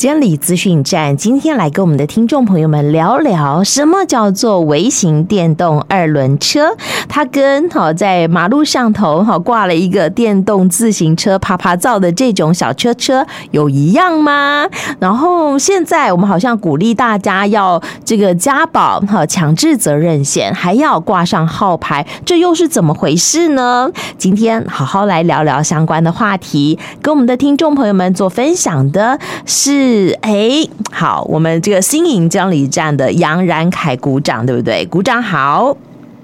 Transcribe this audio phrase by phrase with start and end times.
[0.00, 6.74] 监理资讯站今天来跟我们的听众朋友们聊聊，什么叫做微型电动二轮车？
[7.06, 14.66] 它跟好在马路上头好挂了一个电动自行车趴趴造的这种小车车有一样吗？
[14.98, 23.90] 然后现在我们好像鼓励大家要这个加保哈强制责任险，还要挂上号牌，这又是怎么回事呢？
[24.16, 29.89] 今天好好来聊聊相关的话题，跟我们的听众朋友们做分享的是。
[29.90, 30.50] 是哎，
[30.92, 34.86] 好，我们这个新营江里站的杨然凯鼓掌，对不对？
[34.86, 35.76] 鼓掌好，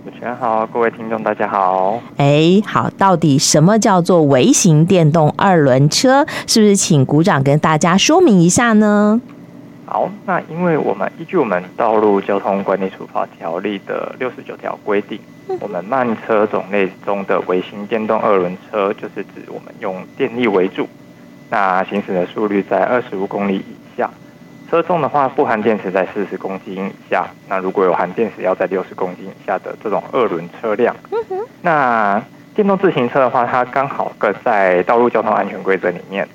[0.05, 2.01] 主持人好，各位听众大家好。
[2.17, 6.25] 哎，好，到底什么叫做微型电动二轮车？
[6.47, 9.21] 是不是请鼓掌跟大家说明一下呢？
[9.85, 15.19] 好，那因为我们依据我们道路交通管理处罚条例的六十九条规定，
[15.59, 20.89] 我们慢车种类中的微型电动二轮车，就是指我们用电力为主。
[21.49, 24.11] 那行驶的速率在二十五公里以下，
[24.69, 27.27] 车重的话不含电池在四十公斤以下。
[27.49, 30.95] 那如果有含电池，要在六十公斤以下的这种二轮车辆。
[31.63, 32.21] 那
[32.55, 36.27] 电动自行车的话，它刚好跟在道路交通安全规则里面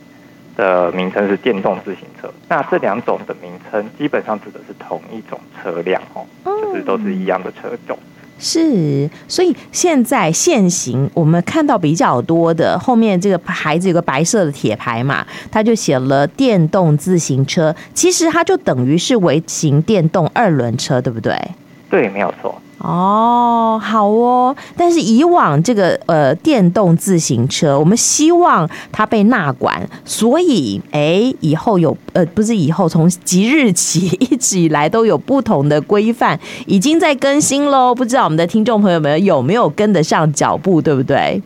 [0.56, 2.32] 的名称是电动自行车。
[2.48, 7.98] 那这两种的名称基本上指的是同一种车辆哦，就是都是一样的车种。
[8.44, 21.40] 是，所以现在现行我们看到比较多的后面这个牌子有个白色的铁牌嘛，它就写了电动自行车，其实它就等于是微型电动二轮车，对不对？
[21.88, 22.60] 对，没有错。
[22.84, 37.94] 哦，好哦，但是以往这个呃电动自行车，我们希望它被纳管，所以哎，以后有呃不是以后，从即日起一直以来都有不同的规范，已经在更新喽。
[37.94, 41.42] 不知道我们的听众朋友们有没有跟得上脚步，对不对？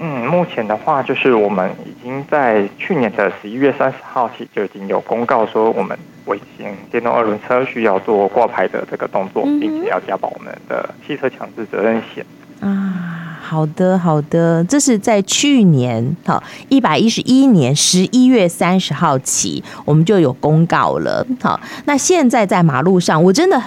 [0.00, 5.96] 嗯，目前的话，就是我们已经在去年的十一月三十号起就已经有公告说我们。
[6.26, 12.24] 微型电动二轮车需要做挂牌的这个动作，并且要加保我们的汽车强制责任险
[12.60, 13.38] 啊。
[13.40, 21.24] 好的，好的，这是在去年好一百一十一年十一月三十号起，我们就有公告了。
[21.40, 23.62] 好，那现在在马路上，我真的。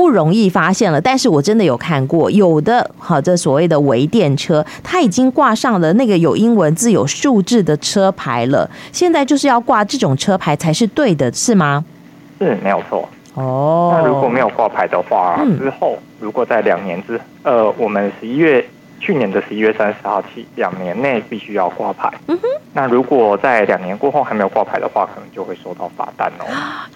[0.00, 8.68] 不容易发现了，但是我真的有看过，有的好，这所谓的微电车，它已经挂上了那个有英文字、有数字的车牌了。
[8.92, 11.84] 现在就是要挂这种车牌才是对的，是吗？
[12.38, 13.06] 是，没有错。
[13.34, 18.66] 哦，那如果没有挂牌的话，嗯、之后如果在两年之呃，我们十一月。
[19.00, 22.12] 去年的十一月三十号起，两年内必须要挂牌。
[22.28, 26.44] 嗯哼，那如果在两年过后还没有挂牌的话，可能就会收到罚单哦。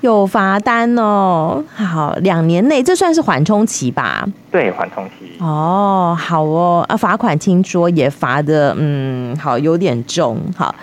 [0.03, 1.65] 有罚单哦。
[1.75, 4.25] 好，两年内这算是缓冲期吧？
[4.53, 5.37] 对，缓冲期。
[5.41, 6.85] 哦，好哦。
[6.89, 10.39] 啊，罚款听说也罚的，嗯，好，有点重。
[10.57, 10.75] 好。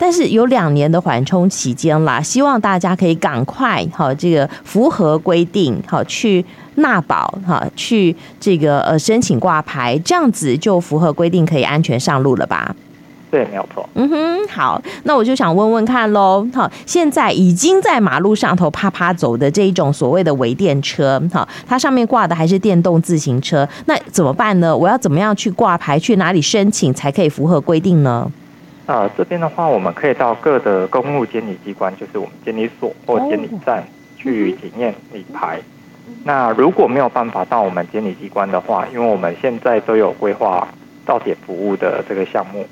[0.00, 6.42] 但是有两年的缓冲期间啦，希望大家可以赶快好，这个符合规定好去
[6.76, 12.74] 纳保哈，去这个呃申请挂牌，这样子就符合规定，可以安全上路了吧？
[13.30, 13.86] 对，没有错。
[13.94, 24.74] 嗯哼，好，那我就想问问看喽，好，现在已经在马路上头啪啪走的这一种所谓的微电车，哈，它上面挂的还是电动自行车，那怎么办呢？
[24.74, 25.98] 我要怎么样去挂牌？
[25.98, 28.28] 去哪里申请才可以符合规定呢？
[28.86, 33.84] 啊，这边的话，我们可以到各的公路监理机关，就是我们监理所或监理站
[34.16, 35.60] 去检验理牌。
[36.24, 40.66] 那如果没有办法到我们监理机关的话，因为我们现在都有规划
[41.06, 42.66] 到点服务的这个项目，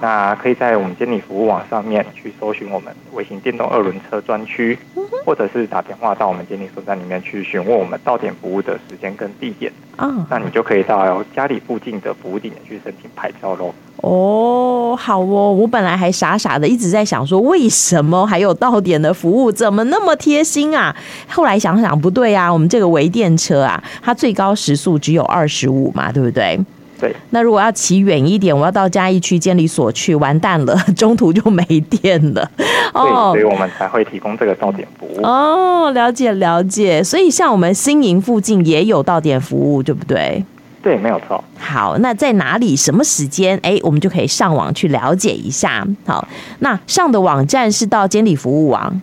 [0.00, 4.78] 那可以在我们监理服务网上面去搜寻我们微型电动二轮车专区，
[5.24, 9.72] 或者是打电话到我们监理所在里面去询问我们到点服务的时间跟地点。
[9.96, 13.74] 啊，那你就可以到家里附近的服务地点去申请牌照喽。
[13.96, 20.94] 哦，好哦，我本来还傻傻的一直在想说，为什么还有到点的服务，怎么那么贴心啊？
[21.28, 26.56] 后来想想不对啊，我们这个微电车啊，它最高时速只有二十五嘛，对不对？
[27.00, 27.14] 对。
[27.30, 32.50] 那如果要骑远一点，我要到嘉义区监理所去，完蛋了， 中途就没电了。
[32.92, 35.22] 哦，所以我们才会提供这个到点服务。
[35.22, 37.02] 哦，了解了解。
[37.02, 40.44] 所以像我们新营附近也有到点服务，对不对？
[40.80, 41.42] 对，没有错。
[41.58, 43.58] 好，那在哪里、什么时间？
[43.62, 45.86] 哎，我们就可以上网去了解一下。
[46.06, 46.26] 好，
[46.60, 49.00] 那上的网站是到监理服务网。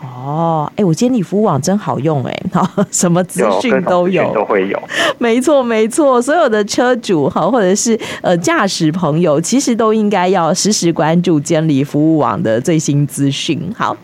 [0.00, 0.06] 是。
[0.06, 4.80] 哦，哎，我监理服务网真好用哎，好， 什么资讯都有，有都会有。
[5.18, 13.60] 没错，没错，所有的车主哈，或者是呃驾驶朋友，其实都应该要时时关注监理服务网的最新资讯。
[13.76, 13.96] 好。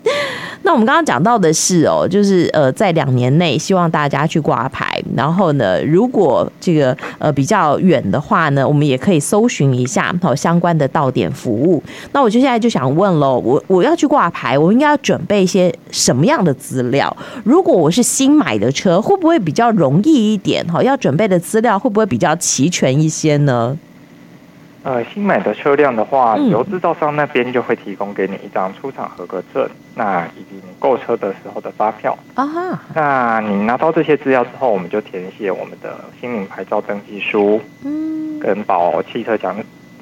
[0.63, 11.83] 那我们刚刚讲到的是哦，就是呃，在两年内希望大家去挂牌，然后呢，如果这个呃比较远的话呢，我们也可以搜寻一下好相关的到点服务。
[12.13, 17.15] 那我就现在就想问喽，我我要去挂牌，我应该要准备一些什么样的资料？
[17.43, 20.65] 如果我是新买的车，会不会比较容易一点？
[20.67, 23.77] 哈，要准备的资料会不会比较齐全一些呢？
[24.83, 32.17] 呃，新买的车辆的话，由制造商那边就会提供给你一张出厂合格证，那以及你购车的时候的发票。
[32.35, 32.79] 啊哈。
[32.93, 39.55] 那你拿到这些资料之后，我们就填写我们的新领牌照登记书，嗯，跟保汽车强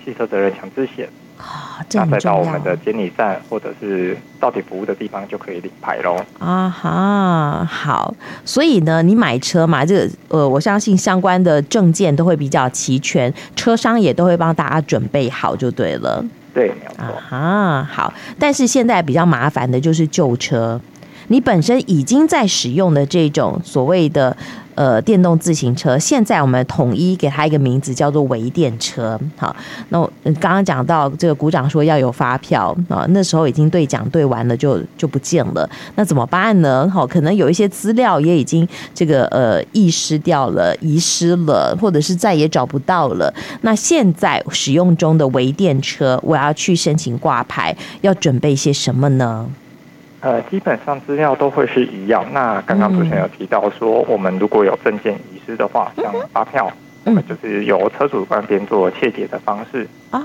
[0.03, 1.07] 汽车责任强制险。
[1.41, 6.23] 啊，那再到我们的监理站或者是到底服务的地方就可以领牌喽。
[6.39, 8.13] 啊哈，好，
[8.45, 16.23] 所以呢，你买车嘛，这个呃，我相信相关的证件都会比较齐全，车商也都会帮大家准备好就对了。
[16.53, 17.35] 对，没有错。
[17.35, 20.79] 啊，好，但是现在比较麻烦的就是旧车，
[21.27, 24.35] 你本身已经在使用的这种所谓的。
[24.73, 29.19] 呃，电动自行车现在我们统一给它一个名字，叫做微电车。
[29.35, 29.53] 好，
[29.89, 36.89] 那我刚刚讲到这个股长说要有发票啊，那时候已经兑奖兑完了就就不见了，那怎么办呢？
[36.89, 38.65] 好，可能有一些资料也已经
[38.95, 43.31] 这个呃遗失掉了、遗失了，或者是再也找不到了。
[43.61, 49.45] 那现在使用中的微电车，我要去申请挂牌，要准备些什么呢？
[50.21, 52.23] 呃，基本上资料都会是一样。
[52.31, 56.71] 那刚刚主持人有提到说，我们如果有证件遗失的话，像发票，
[57.05, 60.21] 我们就是由车主那边做窃解的方式啊。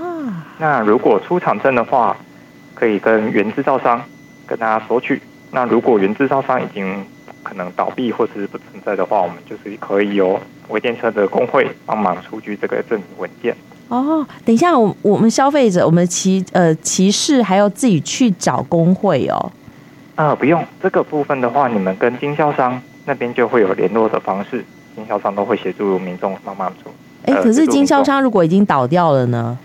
[0.59, 2.15] 那如果出厂证的话，
[2.75, 3.99] 可以跟原制造商
[4.45, 5.19] 跟大家索取。
[5.49, 7.03] 那如果原制造商已经
[7.41, 13.55] 可能倒闭或者是不存在的话，我们就是可以由微电车的工会帮忙出具这个证明文件。
[13.87, 19.51] 哦，等一下，我我们消费者，我们骑呃骑士还要自己去找工会哦。
[20.17, 24.65] 啊、呃，不用这个部分的话，你们跟经销商那边就会有联络的方式，
[24.95, 26.91] 经销商都会协助民众帮忙做。
[27.25, 29.57] 哎、呃，可是经销商如果已经倒掉了呢？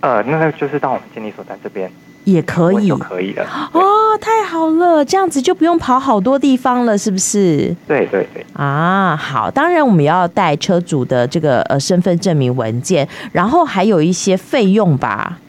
[0.00, 1.90] 呃，那就是到我们监理所在这边
[2.22, 3.44] 也可以，可以的。
[3.72, 3.82] 哦，
[4.20, 7.74] 太好了，这样子就不用跑好多地方了，是不是？
[7.88, 8.46] 对对对。
[8.52, 15.40] 啊，好，当然我们要带车主的这个呃身份证明文件，然后还有一些费用吧。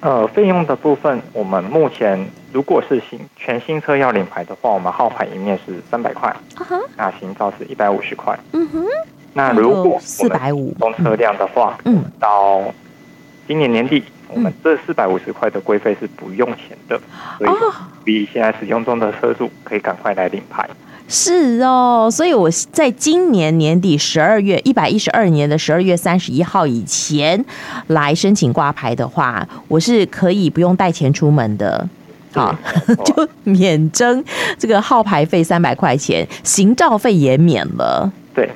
[0.00, 6.80] 呃，费用的部分，我们目前如果是新全新车要领牌的话，我们号牌一面是三百块，uh.
[6.96, 8.38] 那行照是一百五十块。
[8.52, 8.84] 嗯哼。
[9.32, 12.62] 那如果四百五，公车辆的话，嗯，到
[13.46, 17.00] 今年年底，嗯、我们这四百五十块的规费是不用钱的，
[17.38, 17.50] 所以
[18.02, 20.68] 比现在使用中的车主可以赶快来领牌。
[21.06, 27.44] 是哦，所以我在今年年底十二月一百一十二年的十二月三十一号以前
[27.86, 31.88] 来申请挂牌的话，我是可以不用带钱出门的，
[32.32, 32.54] 好，
[33.04, 34.24] 就免征
[34.58, 38.10] 这个号牌费三百块钱，行照费也免了。
[38.34, 38.50] 对。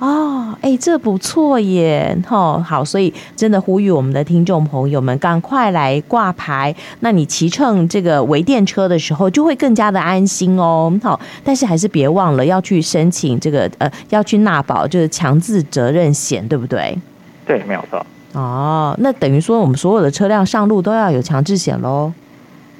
[0.00, 2.16] 哦，哎，这不错耶！
[2.30, 6.72] 哦，好，所以真的呼吁我们的听众朋友们赶快来挂牌。
[7.00, 10.96] 那你骑乘这个微电车的时候，就会更加的安心哦。
[11.02, 16.96] 好，但是还是别忘了要去申请这个呃，要去纳保，就是强制责任险，对不对？
[17.44, 18.06] 对，没有错。
[18.34, 22.12] 哦，那等于说我们所有的车辆上路都要有强制险喽？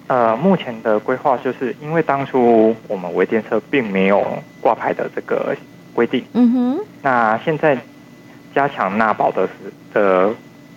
[0.08, 4.26] 呃，目前的规划就是因为当初我们微电车并没有
[4.60, 5.56] 挂牌的这个。
[5.94, 7.76] 规定，嗯哼，那现在
[8.54, 9.52] 加强纳保的时
[9.92, 10.32] 的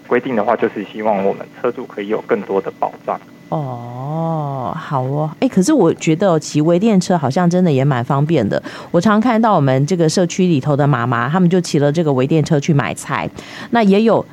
[0.07, 3.21] 规定的话，就是希望我们车主可以有更多的保障。
[3.49, 8.59] 哦，好哦，哎，可是我觉得骑微电车好像真的也蛮方便的。
[8.89, 13.29] 我常看到我们这个社区里头的妈妈，他们就骑了这个微电车去买菜。
[13.69, 14.25] 那也有，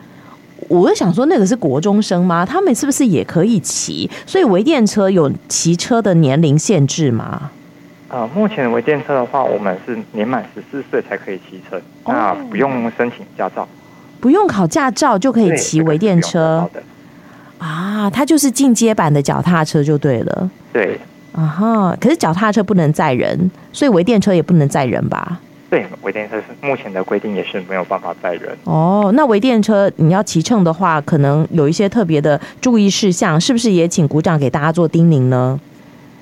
[0.66, 2.44] 我就想说，那个是国中生吗？
[2.44, 4.10] 他们是不是也可以骑？
[4.26, 7.50] 所以微电车有骑车的年龄限制吗？
[8.08, 13.68] 呃，目前微电车的话，我们是年满十四岁才可以骑车，哦，那不用申请驾照，
[14.18, 16.68] 不用考驾照就可以骑微电车。
[17.58, 20.50] 啊，它就是进阶版的脚踏车就对了。
[20.72, 20.98] 对，
[21.32, 25.40] 啊哈，可是脚踏车不能载人，所以微电车也不能载人吧？
[25.70, 28.56] 对，微电车是目前的规定也是没有办法载人。
[28.64, 35.60] 哦，那微电车你要骑乘的话，可能有一些特别的注意事项，是不是也请鼓掌给大家做叮咛呢？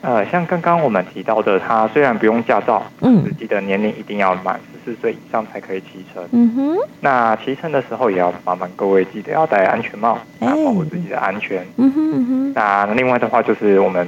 [0.03, 6.25] 呃，像刚刚我们提到的，他虽然不用驾照，嗯，自己的年龄一定要满十四岁以上才可以骑乘。
[6.33, 11.67] 嗯哼，那骑乘的时候也要麻烦各位记得要戴安全帽，来保护自己的安全。
[11.77, 12.53] 嗯哼嗯哼。
[12.53, 14.07] 那另外的话就是我们，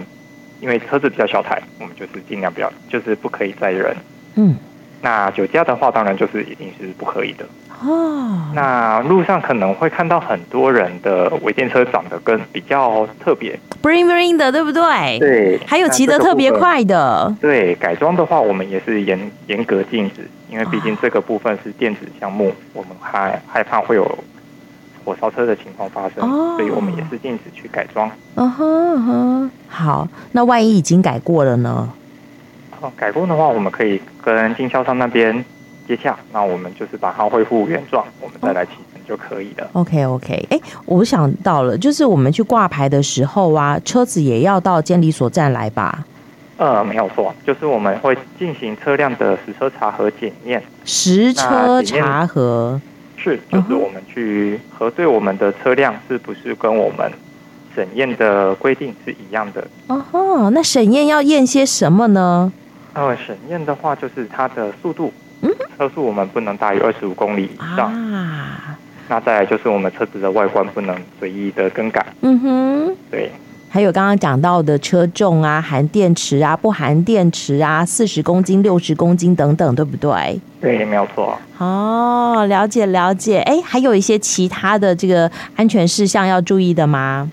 [0.61, 3.97] 因为车子比较小台，我们就是尽量不要，就是不可以载人。
[4.35, 4.57] 嗯。
[5.01, 7.45] 那酒驾的话，当然就是一定是不可以的。
[7.81, 15.19] 哦，那路上可能会看到很多人的微电车长得跟比较特别，bling bling 的，对不对？
[15.21, 17.33] 对，还有骑得特别快的。
[17.41, 24.19] 对，改装的话，我们也是严严格禁止，因为毕竟这个部分是电子项目，哦、我们还害怕会有
[25.05, 28.11] 火烧车的情况发生，哦、所以我们也是禁止去改装。
[28.35, 31.89] 嗯哼嗯哼，好，那万一已经改过了呢？
[32.81, 35.45] 哦，改过的话，我们可以跟经销商那边。
[35.87, 39.67] 接洽，那我们就是把它恢复原状，我们再来启程就可以了。
[39.73, 46.05] OK OK，哎，我想到了，就是我们去挂牌的时候啊，车子也要到监理所站来吧？
[46.59, 50.63] 呃，没有错，就是我们会进行车辆的实车查核检验。
[50.85, 52.79] 实车查核
[53.17, 57.11] 是，就是我们去核对我们的车辆是不是跟我们
[57.75, 59.67] 审验的规定是一样的。
[59.87, 62.53] 哦吼，那审验要验些什么呢？
[62.99, 65.13] 呃，审验的话就是它的速度。
[65.43, 68.77] 嗯，车速我们不能大于二十五公里以上啊。
[69.09, 72.05] 那再来就是我们车子的外观不能随意的更改。
[72.23, 73.31] 嗯哼，对。
[73.71, 80.41] 还有刚刚讲到的车重啊，含电池啊，不含电池啊，四十公斤、六十公斤等等，对不对？
[80.61, 81.39] 对，没有错。
[81.59, 83.41] 哦，了解了解。
[83.41, 87.31] 哎，还有一些其他的这个安全事项要注意的吗？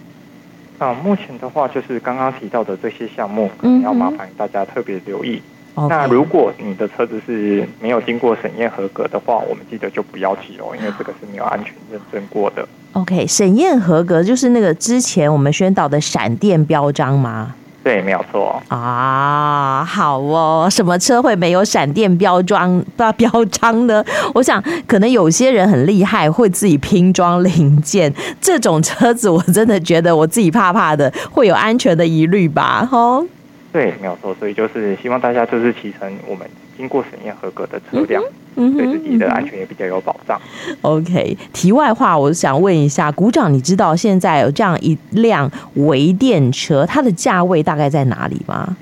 [0.78, 5.42] 啊，目前的话就是刚刚提到的这些项目，可能要麻烦大家特别留意。
[5.76, 12.66] 那如果你的车子是没有经过审验合格的话，我们记得就不要骑哦，因为这个是没有安全认证过的。
[12.94, 17.54] OK，审验合格就是那个之前我们宣导的闪电标章吗？
[17.84, 18.60] 对，没有错。
[18.70, 24.04] 啊，好哦，什么车会没有闪电标装标标章呢？
[24.34, 28.12] 我想可能有些人很厉害，会自己拼装零件。
[28.42, 32.88] 这种车子我真的觉得我自己怕怕的，会有安全的疑虑吧？
[32.90, 33.24] 吼。
[33.76, 38.24] 对，没有错，所以就是希望大家就是骑乘我们经过审验合格的车辆，
[38.56, 40.40] 嗯，对自己的安全也比较有保障。
[40.80, 48.78] OK，题外话，我想问一下，股长，你知道现在有这样一辆微电车，它的价位大概在哪里吗？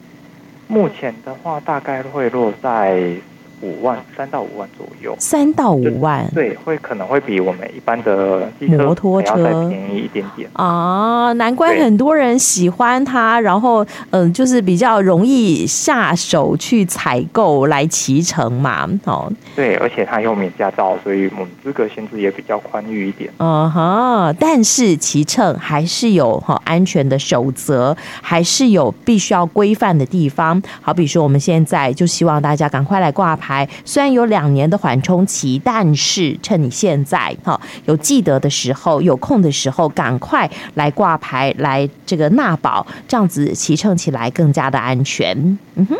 [0.67, 3.15] 目前的话，大概会落在。
[3.61, 9.41] 五万三到五万左右，三到五万，对，会可能会比我们一般的摩托车。
[9.41, 10.49] 再便宜一点点。
[10.53, 33.52] 啊，难怪很多人喜欢它，然后嗯，就是比较容易下手去采购来骑乘嘛，哦，对，而且它又免驾照，所以我们资格限制也比较宽裕一点，嗯哼，但是骑乘还是有哈安全的守则，还是有必须要规范的地方，好比说我们现在就希望大家赶快来挂牌。
[33.85, 45.35] 虽然有两年的缓冲期，但是趁你现在哈有记得的时候，有空的时候，赶快来挂牌，来这个纳保，这样子骑乘起来更加的安全。
[45.75, 45.95] 嗯哼，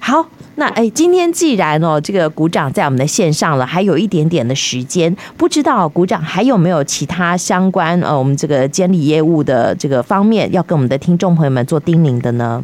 [0.00, 12.62] 好，那哎，今天既然哦，这个股长在我们的线上了，还有一点点的时间，不知道股长还有没有其他相关呃，我们这个监理业务的这个方面要跟我们的听众朋友们做叮咛的呢？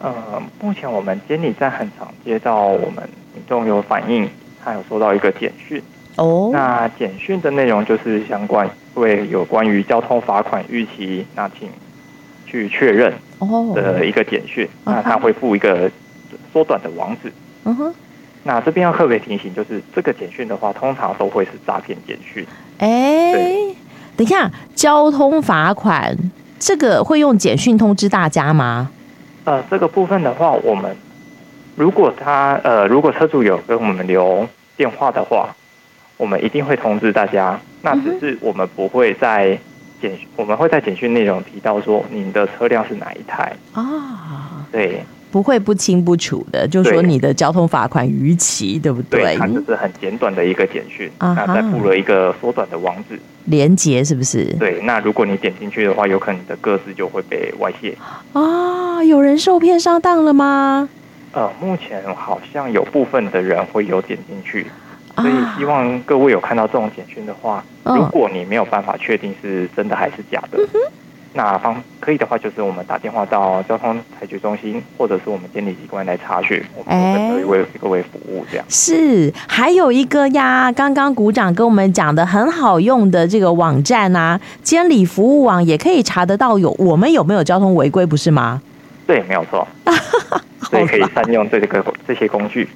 [0.00, 4.28] 呃，目前我们监理站很常接到我们民众有反映，
[4.64, 5.82] 他有收到一个简讯
[6.16, 6.50] 哦。
[6.52, 11.68] 那简讯的内容就是相关会有关于交通罚款逾期，那请
[12.46, 14.66] 去确认哦的一个简讯。
[14.84, 15.90] 哦、那他会附一个
[16.50, 17.30] 缩短的网址。
[17.64, 17.94] 嗯哼。
[18.42, 22.42] 那这边要特别提醒，就是这个简讯的话，通常都会是诈骗简讯。
[22.78, 23.34] 哎，
[24.16, 26.16] 等一下，交通罚款
[26.58, 28.90] 这个会用简讯通知大家吗？
[29.44, 30.96] 呃，这个部分的话，我们
[31.76, 35.54] 如果他呃，如果车主有跟我们留电话的话，
[36.16, 37.58] 我们一定会通知大家。
[37.82, 39.58] 那只是我们不会在
[40.00, 44.66] 简，我们会在简讯内容提到说您的车辆是哪一台啊？
[44.70, 45.04] 对。
[45.30, 49.20] 不会不清不楚的，就说你的交通罚款逾期，对不对？
[49.20, 54.44] 对，它只是很简短的一个简讯，啊、哈那再附了一个缩短的网址，连接是不是？
[54.58, 57.96] 对，那如果你点进去的话，有可能你的个资就会被外泄。
[58.32, 60.88] 啊，有人受骗上当了吗？
[61.32, 64.66] 呃，目前好像有部分的人会有点进去，
[65.14, 70.58] 所以希望各位有看到这种简讯的话，啊、如果你没有办法确定是真的还是假的。
[71.32, 78.44] 嗯那方可以的话，就是我们打电话到交通采取中心，或者是我们监理机关来查询，我们都会为各位服务。
[78.50, 88.60] 这样是还有一个呀，刚刚股长跟我们讲的很好用的这个网站啊，监理服务网也可以查得到有我们有没有交通违规，不是吗？
[89.06, 89.66] 对，没有错。
[90.70, 92.68] 所以可以善用这个这些工具。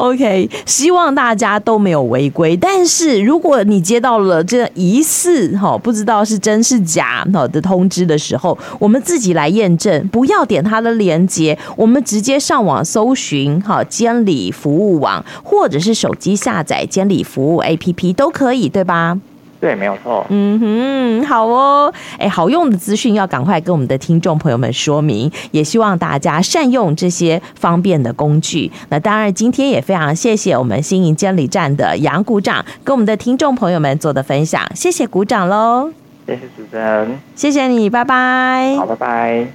[0.00, 2.56] OK，希望大家都没有违规。
[2.56, 19.18] 但是如果你接到了这疑似哈，不知道是真是假哈的通知的时候，我们自己来验证，不要点它的链接，我们直接上网搜寻哈监理服务网，或者是手机下载监理服务 APP 都可以，对吧？
[19.60, 20.24] 对，没有错。
[20.30, 28.72] 嗯哼，好哦，哎，好用的资讯要赶快跟我们的听众朋友们说明，也希望大家善用这些方便的工具。
[28.88, 35.90] 那当然，今天也非常谢谢我们新营监理站的杨股长跟我们的听众朋友们做的分享，谢谢股长喽。
[36.26, 38.76] 谢谢主持人，谢谢你，拜拜。
[38.78, 39.52] 好，拜拜。